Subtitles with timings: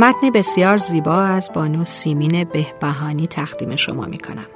[0.00, 4.46] متنی بسیار زیبا از بانو سیمین بهبهانی تقدیم شما می کنم.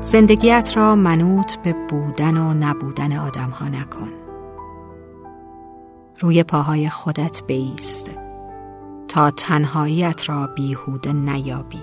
[0.00, 4.12] زندگیت را منوط به بودن و نبودن آدم ها نکن
[6.20, 8.27] روی پاهای خودت بیست
[9.18, 11.80] تا تنهاییت را بیهوده نیابی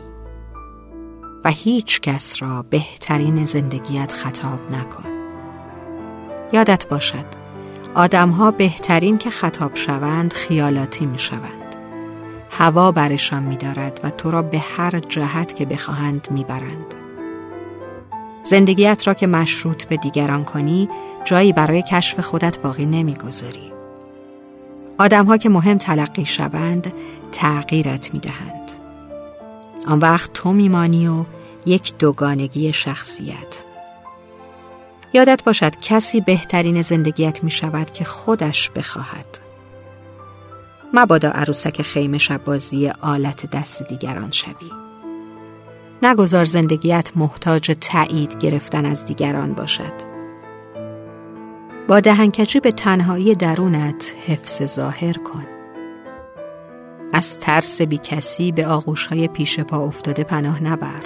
[1.45, 5.09] و هیچ کس را بهترین زندگیت خطاب نکن
[6.53, 7.25] یادت باشد
[7.95, 11.75] آدمها بهترین که خطاب شوند خیالاتی می شوند
[12.51, 16.95] هوا برشان می دارد و تو را به هر جهت که بخواهند می برند.
[18.43, 20.89] زندگیت را که مشروط به دیگران کنی
[21.25, 23.75] جایی برای کشف خودت باقی نمی‌گذاری.
[24.97, 26.93] آدمها که مهم تلقی شوند
[27.35, 28.71] تغییرت می‌دهند.
[29.87, 31.25] آن وقت تو میمانی و
[31.65, 33.63] یک دوگانگی شخصیت.
[35.13, 39.39] یادت باشد کسی بهترین زندگیت می شود که خودش بخواهد.
[40.93, 44.71] مبادا عروسک خیمه شب بازی آلت دست دیگران شوی.
[46.03, 50.15] نگذار زندگیت محتاج تایید گرفتن از دیگران باشد
[51.87, 55.54] با دهنکجی به تنهایی درونت حفظ ظاهر کن
[57.15, 61.01] از ترس بی کسی به آغوش های پیش پا افتاده پناه نبر.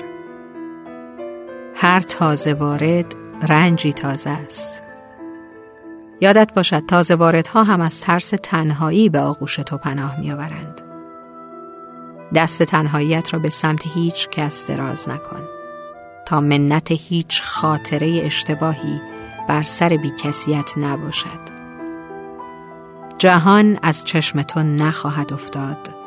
[1.75, 3.15] هر تازه وارد
[3.49, 4.81] رنجی تازه است.
[6.21, 10.81] یادت باشد تازه واردها هم از ترس تنهایی به آغوش تو پناه می آورند.
[12.35, 15.41] دست تنهاییت را به سمت هیچ کس دراز نکن.
[16.25, 19.01] تا منت هیچ خاطره اشتباهی
[19.47, 21.59] بر سر بیکسیت نباشد.
[23.17, 25.98] جهان از چشم تو نخواهد افتاد.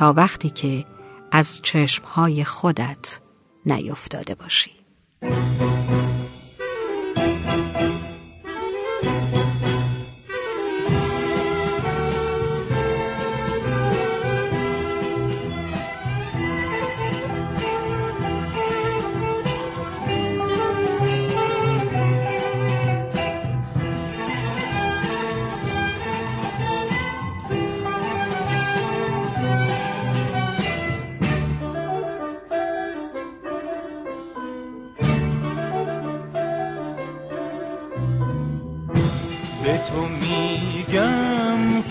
[0.00, 0.84] تا وقتی که
[1.32, 3.20] از چشمهای خودت
[3.66, 4.70] نیفتاده باشی.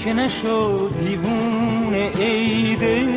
[0.09, 3.07] که نشد دیوون عیده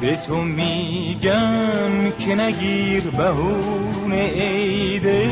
[0.00, 5.30] به تو میگم که نگیر بهون عیده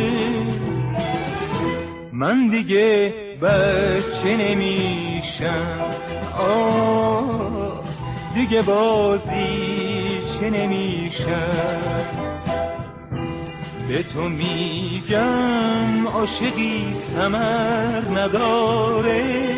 [2.13, 5.85] من دیگه بچه نمیشم.
[6.39, 7.85] آه
[8.35, 11.84] دیگه بازی چه نمیشم.
[13.89, 19.57] به تو میگم عاشقی سمر نداره.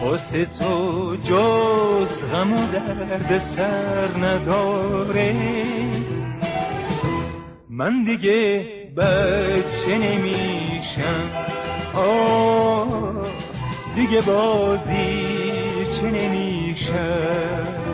[0.00, 5.34] واسه تو جز غم و درد سر نداره.
[7.68, 8.66] من دیگه
[8.96, 11.30] بچه نمیشم.
[11.94, 13.26] آه
[13.94, 15.28] دیگه بازی
[16.00, 17.87] چه نمیشم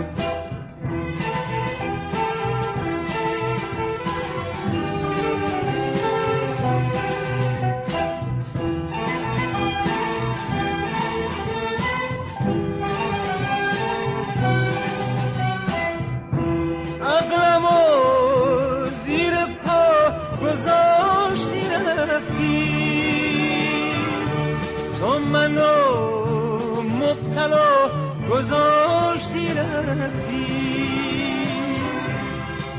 [25.49, 27.91] منو مبتلا
[28.31, 30.47] گذاشتی رفتی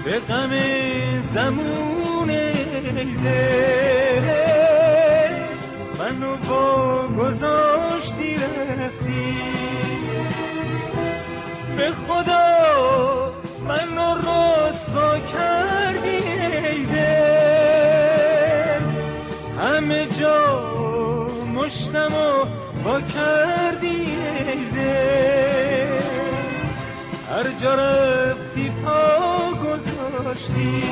[0.05, 0.51] به غم
[1.21, 2.27] زمون
[3.23, 4.21] ده
[5.99, 9.37] منو با گذاشتی رفتی
[11.77, 13.33] به خدا
[13.67, 16.25] منو رسوا کردی
[19.59, 20.75] همه جا
[21.55, 22.24] مشتم
[22.85, 24.05] با کردی
[27.29, 30.83] هر جا رفتی پا گذاشتی.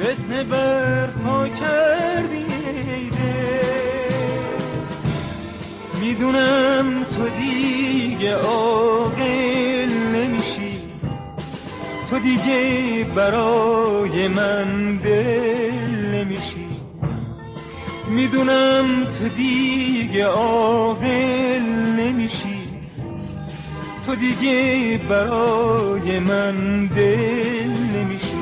[0.00, 0.44] فتنه
[1.06, 2.44] پا کردی
[6.00, 10.78] می‌دونم تو دیگه عاقل نمیشی.
[12.10, 15.63] تو دیگه برای من نمیشی
[18.14, 21.62] می‌دونم تو دیگه عاقل
[21.98, 22.58] نمیشی.
[24.06, 28.36] تو دیگه برای من دل نمیشی.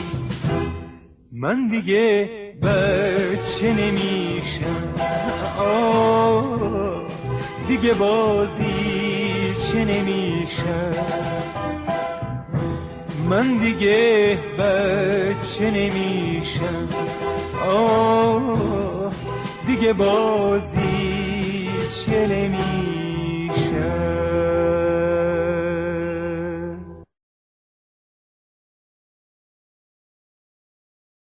[1.32, 2.30] من دیگه
[2.62, 4.94] بچه نمیشم.
[5.58, 7.02] آه
[7.68, 8.74] دیگه بازی
[9.72, 10.92] چه نمیشم.
[13.30, 16.88] من دیگه بچه نمیشم.
[17.68, 19.01] آه.
[19.66, 20.81] دیگه بازی